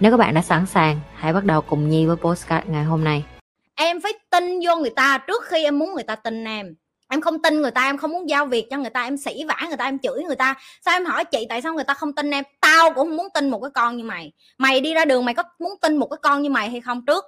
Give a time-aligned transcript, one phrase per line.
[0.00, 3.04] Nếu các bạn đã sẵn sàng, hãy bắt đầu cùng Nhi với postcard ngày hôm
[3.04, 3.24] nay.
[3.74, 6.74] em phải tin vô người ta trước khi em muốn người ta tin em.
[7.08, 9.44] Em không tin người ta em không muốn giao việc cho người ta em sỉ
[9.48, 10.54] vả người ta em chửi người ta.
[10.84, 12.44] Sao em hỏi chị tại sao người ta không tin em?
[12.60, 14.32] Tao cũng không muốn tin một cái con như mày.
[14.58, 17.06] Mày đi ra đường mày có muốn tin một cái con như mày hay không
[17.06, 17.24] trước?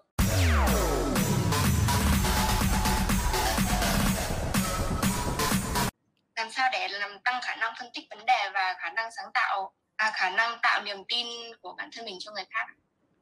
[6.37, 9.31] Làm sao để làm tăng khả năng phân tích vấn đề và khả năng sáng
[9.35, 11.27] tạo à, khả năng tạo niềm tin
[11.61, 12.67] của bản thân mình cho người khác.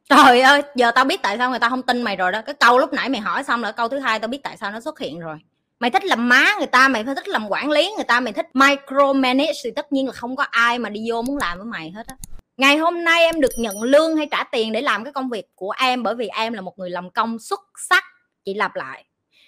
[0.09, 2.43] Trời ơi giờ tao biết tại sao người ta không tin mày rồi đó.
[2.47, 4.71] Cái câu lúc nãy mày hỏi xong là câu thứ hai tao biết tại sao
[4.71, 5.39] nó xuất hiện rồi.
[5.81, 8.33] Mày thích làm má người ta mày phải thích làm quản lý người ta mày
[8.33, 11.67] thích micromanage thì tất nhiên là không có ai mà đi vô muốn làm với
[11.67, 12.15] mày hết á.
[12.57, 15.47] Ngày hôm nay em được nhận lương hay trả tiền để làm cái công việc
[15.55, 18.05] của em bởi vì em là một người làm công xuất sắc
[18.45, 19.05] chị lặp lại.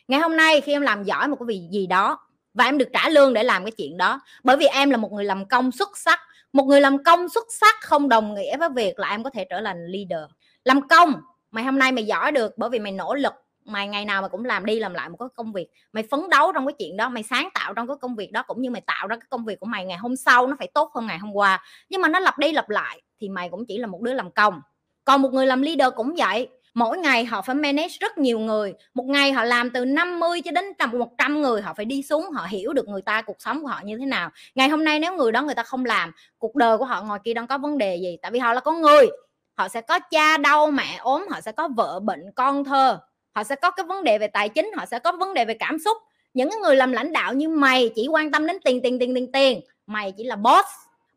[0.08, 2.18] Ngày hôm nay khi em làm giỏi một cái việc gì đó
[2.54, 5.12] và em được trả lương để làm cái chuyện đó bởi vì em là một
[5.12, 6.20] người làm công xuất sắc
[6.52, 9.46] một người làm công xuất sắc, không đồng nghĩa với việc là em có thể
[9.50, 10.30] trở thành leader.
[10.64, 11.12] Làm công,
[11.50, 13.32] mày hôm nay mày giỏi được bởi vì mày nỗ lực,
[13.64, 15.68] mày ngày nào mà cũng làm đi làm lại một cái công việc.
[15.92, 18.42] Mày phấn đấu trong cái chuyện đó, mày sáng tạo trong cái công việc đó,
[18.46, 20.68] cũng như mày tạo ra cái công việc của mày ngày hôm sau, nó phải
[20.74, 21.64] tốt hơn ngày hôm qua.
[21.88, 24.30] Nhưng mà nó lặp đi lặp lại thì mày cũng chỉ là một đứa làm
[24.30, 24.60] công.
[25.04, 28.74] Còn một người làm leader cũng vậy mỗi ngày họ phải manage rất nhiều người.
[28.94, 32.30] Một ngày họ làm từ 50 cho đến tầm 100 người, họ phải đi xuống,
[32.30, 34.30] họ hiểu được người ta, cuộc sống của họ như thế nào.
[34.54, 37.18] Ngày hôm nay nếu người đó người ta không làm, cuộc đời của họ ngồi
[37.24, 39.06] kia đang có vấn đề gì, tại vì họ là con người.
[39.54, 42.98] Họ sẽ có cha đau, mẹ ốm, họ sẽ có vợ bệnh, con thơ.
[43.34, 45.54] Họ sẽ có cái vấn đề về tài chính, họ sẽ có vấn đề về
[45.54, 45.96] cảm xúc.
[46.34, 49.32] Những người làm lãnh đạo như mày chỉ quan tâm đến tiền tiền tiền tiền
[49.32, 49.60] tiền.
[49.86, 50.68] Mày chỉ là boss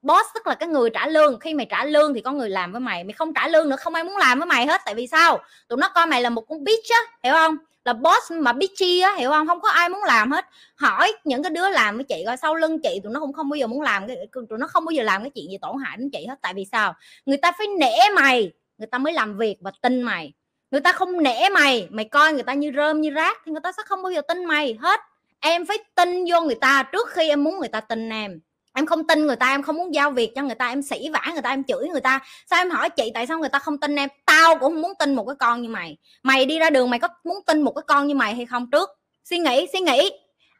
[0.06, 1.40] boss, tức là cái người trả lương.
[1.40, 3.04] Khi mày trả lương thì có người làm với mày.
[3.04, 4.82] Mày không trả lương nữa, không ai muốn làm với mày hết.
[4.86, 5.40] Tại vì sao?
[5.68, 7.58] Tụi nó coi mày là một con bitch á, hiểu không?
[7.86, 9.48] Là boss mà bitchy á, hiểu không?
[9.48, 10.46] Không có ai muốn làm hết.
[10.76, 13.50] Hỏi những cái đứa làm với chị coi, sau lưng chị tụi nó cũng không
[13.50, 15.76] bao giờ muốn làm cái tụi nó không bao giờ làm cái chuyện gì tổn
[15.86, 16.36] hại đến chị hết.
[16.42, 16.94] Tại vì sao?
[17.26, 18.52] Người ta phải nể mày.
[18.78, 20.34] Người ta mới làm việc và tin mày.
[20.72, 21.88] Người ta không nể mày.
[21.92, 24.22] Mày coi người ta như rơm, như rác thì người ta sẽ không bao giờ
[24.22, 25.00] tin mày hết.
[25.40, 28.40] Em phải tin vô người ta trước khi em muốn người ta tin em
[28.76, 31.10] em không tin người ta, em không muốn giao việc cho người ta, em sỉ
[31.14, 32.20] vả người ta, em chửi người ta.
[32.50, 34.10] Sao em hỏi chị, tại sao người ta không tin em?
[34.26, 35.98] Tao cũng không muốn tin một cái con như mày.
[36.24, 38.72] Mày đi ra đường mày có muốn tin một cái con như mày hay không
[38.72, 38.90] trước?
[39.24, 40.12] Suy nghĩ suy nghĩ.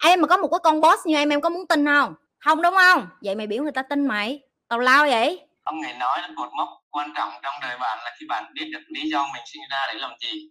[0.04, 2.14] Em mà có một cái con boss như em em có muốn tin không?
[2.40, 3.08] Không đúng không?
[3.22, 4.40] Vậy mày biểu người ta tin mày.
[4.68, 5.40] Tào lao vậy.
[5.64, 8.66] Ông này nói là cột mốc quan trọng trong đời bạn là khi bạn biết
[8.74, 10.50] được lý do mình sinh ra để làm gì.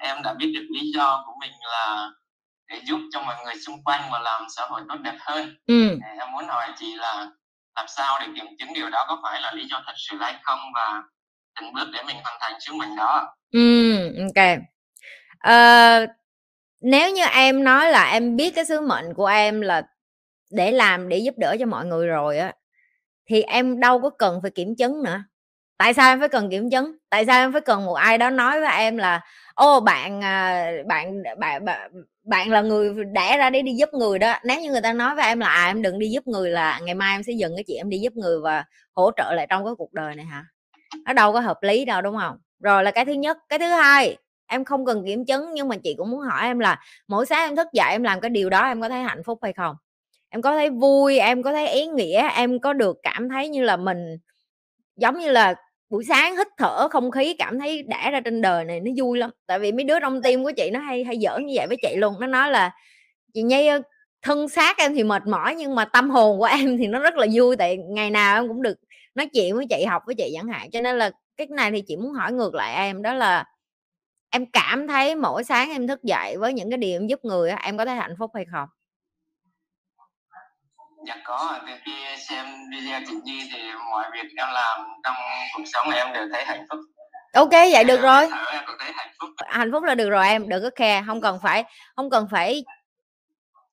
[0.00, 2.10] Em đã biết được lý do của mình là
[2.68, 5.54] để giúp cho mọi người xung quanh và làm xã hội tốt đẹp hơn.
[5.66, 5.98] Ừ.
[6.18, 7.26] em muốn hỏi chị là
[7.76, 10.34] làm sao để kiểm chứng điều đó có phải là lý do thật sự hay
[10.42, 11.02] không và
[11.60, 13.34] từng bước để mình hoàn thành sứ mệnh đó?
[13.52, 14.58] Ừ ok.
[15.48, 16.10] Uh,
[16.80, 19.82] nếu như em nói là em biết cái sứ mệnh của em là
[20.50, 22.52] để làm để giúp đỡ cho mọi người rồi á
[23.28, 25.22] thì em đâu có cần phải kiểm chứng nữa.
[25.78, 26.96] Tại sao em phải cần kiểm chứng?
[27.10, 29.20] Tại sao em phải cần một ai đó nói với em là
[29.56, 31.90] ô bạn à, bạn bạn bạn
[32.24, 34.34] bạn là người đẻ ra để đi giúp người đó.
[34.44, 36.80] Nếu như người ta nói với em là à em đừng đi giúp người là
[36.84, 39.46] ngày mai em sẽ dừng cái chuyện em đi giúp người và hỗ trợ lại
[39.50, 40.44] trong cái cuộc đời này hả?
[41.06, 42.36] Nó đâu có hợp lý đâu, đúng không?
[42.60, 43.38] Rồi là cái thứ nhất.
[43.48, 44.16] Cái thứ hai,
[44.46, 47.48] em không cần kiểm chứng nhưng mà chị cũng muốn hỏi em là mỗi sáng
[47.50, 49.76] em thức dậy em làm cái điều đó em có thấy hạnh phúc hay không?
[50.30, 53.62] Em có thấy vui, em có thấy ý nghĩa, em có được cảm thấy như
[53.64, 54.18] là mình
[54.96, 55.54] giống như là
[55.90, 59.18] buổi sáng hít thở không khí cảm thấy đẻ ra trên đời này nó vui
[59.18, 59.30] lắm.
[59.46, 61.76] Tại vì mấy đứa trong tim của chị nó hay hay giỡn như vậy với
[61.82, 62.70] chị luôn nó nói là
[63.34, 63.68] chị nhi
[64.22, 67.14] thân xác em thì mệt mỏi nhưng mà tâm hồn của em thì nó rất
[67.14, 68.78] là vui tại ngày nào em cũng được
[69.14, 70.70] nói chuyện với chị học với chị chẳng hạn.
[70.70, 73.44] Cho nên là cái này thì chị muốn hỏi ngược lại em đó là
[74.30, 77.50] em cảm thấy mỗi sáng em thức dậy với những cái điều em giúp người
[77.62, 78.68] em có thấy hạnh phúc hay không
[81.06, 83.58] dạ có từ khi xem video chị Nhi thì
[83.90, 85.14] mọi việc em làm trong
[85.56, 86.78] cuộc sống em đều thấy hạnh phúc.
[87.32, 88.26] Ok vậy được rồi.
[88.94, 89.30] hạnh phúc.
[89.46, 91.64] Hạnh phúc là được rồi em đừng có khe không cần phải
[91.96, 92.64] không cần phải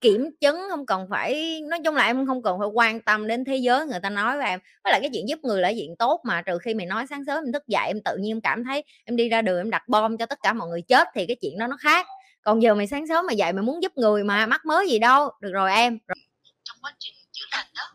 [0.02, 3.46] kiểm chứng không cần phải nói chung là em không cần phải quan tâm đến
[3.46, 4.60] thế giới người ta nói với em.
[4.84, 7.26] Với lại cái chuyện giúp người là chuyện tốt mà trừ khi mày nói sáng
[7.26, 9.70] sớm em thức dậy em tự nhiên em cảm thấy em đi ra đường em
[9.70, 12.08] đặt bom cho tất cả mọi người chết thì cái chuyện đó nó khác.
[12.44, 15.00] Còn giờ mày sáng sớm mà dậy mày muốn giúp người mà mắc mới gì
[15.00, 15.32] đâu.
[15.42, 16.00] Được rồi em.
[16.08, 16.16] Rồi.
[16.64, 17.92] trong quá trình chữa lành đó.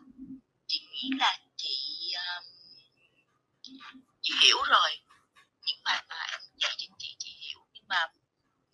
[0.67, 2.43] Chị nghĩ là chị um,
[4.21, 4.89] chị hiểu rồi.
[5.65, 7.59] Những bài mà em dạy cho chị chị hiểu.
[7.73, 8.07] Nhưng mà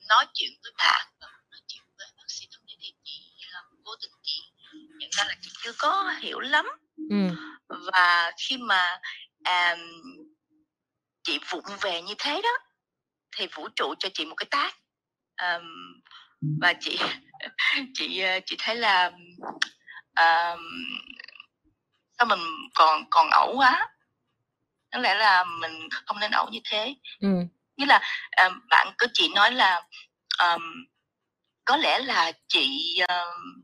[0.10, 3.84] nói chuyện với bạn và nói chuyện với bác sĩ tâm lý thì chị um,
[3.86, 4.42] vô tình chị
[4.72, 6.66] nhận ra là chị chưa có hiểu lắm.
[7.10, 7.16] Ừ.
[7.68, 9.00] và khi mà
[9.46, 9.80] um,
[11.24, 12.58] chị vụng về như thế đó
[13.38, 14.76] thì vũ trụ cho chị một cái tác.
[15.42, 16.02] Um,
[16.62, 16.98] và chị
[17.94, 19.55] chị uh, chị thấy là um,
[20.16, 20.56] à,
[22.18, 22.40] sao mình
[22.76, 23.90] còn còn ẩu quá?
[24.92, 26.96] Có lẽ là mình không nên ẩu như thế.
[27.20, 27.28] Ừ.
[27.78, 28.00] nghĩa là
[28.32, 29.82] à, bạn có chị nói là
[30.40, 30.62] um,
[31.66, 33.64] có lẽ là chị um,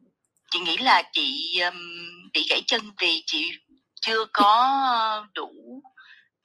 [0.51, 1.77] chị nghĩ là chị um,
[2.33, 3.51] bị gãy chân vì chị
[4.01, 5.81] chưa có đủ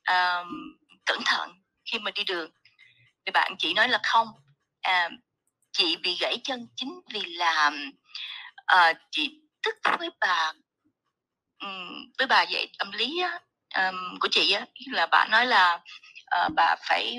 [0.08, 0.76] um,
[1.06, 1.52] cẩn thận
[1.84, 2.50] khi mà đi đường.
[3.26, 4.28] Thì bạn chị nói là không
[4.80, 5.10] à,
[5.72, 7.70] chị bị gãy chân chính vì là
[8.66, 9.40] à, chị
[9.84, 10.52] tức với bà
[12.18, 13.40] với bà dạy tâm lý á,
[13.90, 14.66] um, của chị á.
[14.92, 15.74] Là bà nói là
[16.46, 17.18] uh, bà phải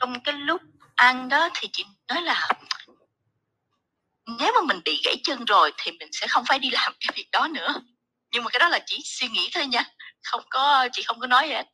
[0.00, 0.62] trong cái lúc
[0.94, 2.48] ăn đó thì chị nói là
[4.38, 7.12] nếu mà mình bị gãy chân rồi thì mình sẽ không phải đi làm cái
[7.16, 7.74] việc đó nữa.
[8.32, 9.84] Nhưng mà cái đó là chỉ suy nghĩ thôi nha
[10.22, 11.66] không có chị không có nói gì hết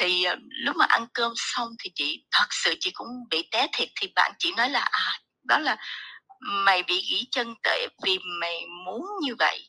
[0.00, 3.66] thì ờ, lúc mà ăn cơm xong thì chị thật sự chị cũng bị té
[3.72, 5.76] thiệt thì bạn chị nói là à đó là
[6.40, 9.68] mày bị gỉ chân tệ vì mày muốn như vậy.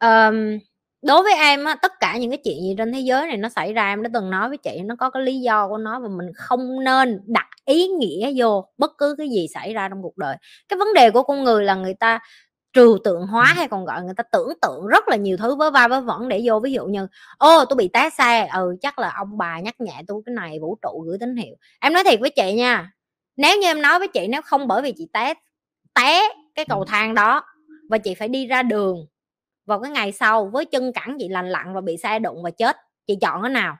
[0.00, 0.58] Um,
[1.02, 3.48] đối với em á tất cả những cái chuyện gì trên thế giới này nó
[3.48, 6.00] xảy ra em đã từng nói với chị nó có cái lý do của nó
[6.00, 10.02] và mình không nên đặt ý nghĩa vô bất cứ cái gì xảy ra trong
[10.02, 10.36] cuộc đời.
[10.68, 12.18] Cái vấn đề của con người là người ta
[12.72, 15.70] trừu tượng hóa hay còn gọi người ta tưởng tượng rất là nhiều thứ với
[15.70, 16.60] va với vẩn để vô.
[16.60, 17.06] Ví dụ như
[17.38, 18.48] ô tôi bị té xe.
[18.54, 21.56] Ừ chắc là ông bà nhắc nhẹ tôi cái này vũ trụ gửi tín hiệu.
[21.80, 22.92] Em nói thiệt với chị nha
[23.36, 25.34] nếu như em nói với chị nếu không bởi vì chị té
[25.94, 27.42] té cái cầu thang đó
[27.90, 29.06] và chị phải đi ra đường
[29.66, 32.50] vào cái ngày sau với chân cẳng chị lành lặn và bị xe đụng và
[32.50, 32.76] chết
[33.06, 33.76] chị chọn cái nào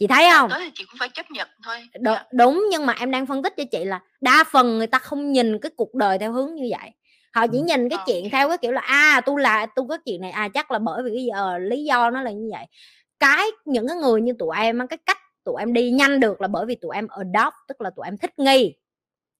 [0.00, 0.48] chị thấy không?
[0.48, 1.76] đó thì chị cũng phải chấp nhận thôi.
[1.94, 2.24] Đ- dạ.
[2.32, 5.32] đúng nhưng mà em đang phân tích cho chị là đa phần người ta không
[5.32, 6.90] nhìn cái cuộc đời theo hướng như vậy.
[7.32, 10.20] Họ chỉ nhìn cái chuyện theo cái kiểu là à tôi là tôi có chuyện
[10.20, 12.66] này à chắc là bởi vì cái giờ lý do nó là như vậy.
[13.18, 16.48] Cái những cái người như tụi em cái cách tụi em đi nhanh được là
[16.48, 18.74] bởi vì tụi em adopt tức là tụi em thích nghi.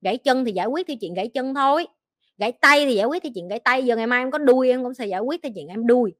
[0.01, 1.87] Gãy chân thì giải quyết theo chuyện gãy chân thôi.
[2.39, 3.85] Gãy tay thì giải quyết theo chuyện gãy tay.
[3.85, 6.15] Giờ ngày mai em có đuôi em cũng sẽ giải quyết theo chuyện em đuôi.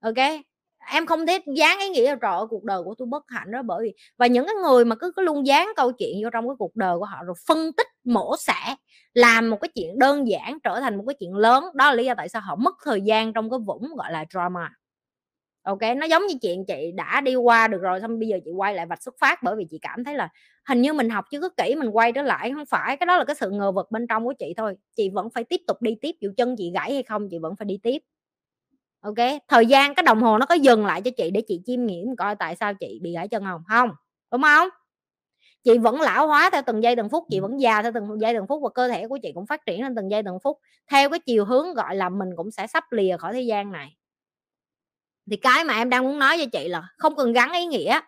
[0.00, 0.14] Ok
[0.92, 3.62] em không thể dán ý nghĩa trời ơi, cuộc đời của tôi bất hạnh đó
[3.62, 6.48] bởi vì và những cái người mà cứ cứ luôn dán câu chuyện vô trong
[6.48, 8.76] cái cuộc đời của họ rồi phân tích, mổ xẻ,
[9.14, 11.64] làm một cái chuyện đơn giản trở thành một cái chuyện lớn.
[11.74, 14.24] Đó là lý do tại sao họ mất thời gian trong cái vũng, gọi là,
[14.30, 14.70] drama.
[15.62, 18.50] Ok, nó giống như chuyện chị đã đi qua được rồi, xong bây giờ chị
[18.56, 20.28] quay lại vạch xuất phát bởi vì chị cảm thấy là
[20.68, 22.96] hình như mình học chưa có kỹ, mình quay trở lại không phải.
[22.96, 24.76] Cái đó là cái sự ngờ vực bên trong của chị thôi.
[24.96, 27.56] Chị vẫn phải tiếp tục đi tiếp, dù chân chị gãy hay không, chị vẫn
[27.56, 27.98] phải đi tiếp
[29.04, 31.86] ok thời gian cái đồng hồ nó có dừng lại cho chị để chị chiêm
[31.86, 33.90] nghiệm coi tại sao chị bị gãy chân không không
[34.30, 34.68] đúng không
[35.64, 38.34] chị vẫn lão hóa theo từng giây từng phút chị vẫn già theo từng giây
[38.34, 40.58] từng phút và cơ thể của chị cũng phát triển lên từng giây từng phút.
[40.90, 43.96] Theo cái chiều hướng gọi là mình cũng sẽ sắp lìa khỏi thế gian này.
[45.30, 48.00] Thì cái mà em đang muốn nói cho chị là không cần gắn ý nghĩa.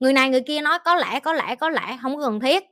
[0.00, 2.64] Người này người kia nói có lẽ có lẽ có lẽ không cần thiết.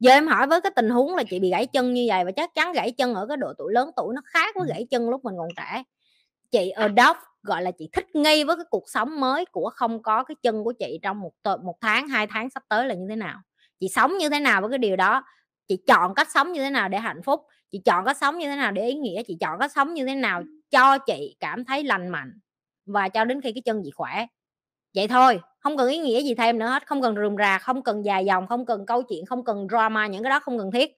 [0.00, 2.30] Giờ em hỏi với cái tình huống là chị bị gãy chân như vậy và
[2.30, 5.10] chắc chắn gãy chân ở cái độ tuổi lớn tuổi nó khác với gãy chân
[5.10, 5.82] lúc mình còn trẻ
[6.52, 10.24] chị adopt, gọi là, chị thích nghi với cái cuộc sống mới của không có
[10.24, 11.32] cái chân của chị trong một
[11.64, 13.38] một tháng, hai tháng sắp tới là như thế nào.
[13.80, 15.24] Chị sống như thế nào với cái điều đó,
[15.68, 17.40] chị chọn cách sống như thế nào để hạnh phúc,
[17.70, 20.06] chị chọn cách sống như thế nào để ý nghĩa, chị chọn cách sống như
[20.06, 22.32] thế nào cho chị cảm thấy lành mạnh
[22.86, 24.26] và cho đến khi cái chân chị khỏe.
[24.94, 27.82] Vậy thôi, không cần ý nghĩa gì thêm nữa hết, không cần rườm rà, không
[27.82, 30.70] cần dài dòng, không cần câu chuyện, không cần drama, những cái đó không cần
[30.70, 30.90] thiết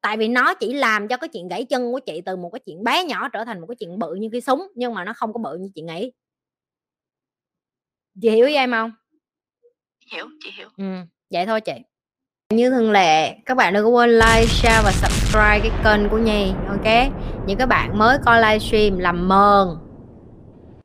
[0.00, 2.60] tại vì nó chỉ làm cho cái chuyện gãy chân của chị từ một cái
[2.66, 5.12] chuyện bé nhỏ trở thành một cái chuyện bự như cái súng nhưng mà nó
[5.12, 6.12] không có bự như chị nghĩ.
[8.22, 8.92] Chị hiểu ý em không?
[10.12, 10.68] Hiểu chị hiểu.
[10.76, 10.84] Ừ
[11.30, 11.72] vậy thôi chị.
[12.50, 16.18] Như thường lệ các bạn đừng có quên like share và subscribe cái kênh của
[16.18, 17.12] nhi ok?
[17.46, 19.68] Những các bạn mới coi livestream làm mờn.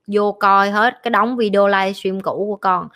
[0.08, 2.88] Vô coi hết cái đóng video livestream cũ của con